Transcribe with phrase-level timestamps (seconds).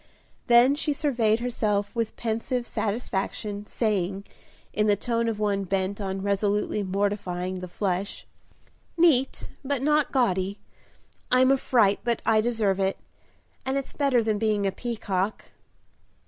[0.47, 4.23] Then she surveyed herself with pensive satisfaction, saying,
[4.73, 8.25] in the tone of one bent on resolutely mortifying the flesh,
[8.97, 10.57] "Neat but not gaudy;
[11.31, 12.97] I'm a fright, but I deserve it,
[13.63, 15.51] and it's better than being a peacock."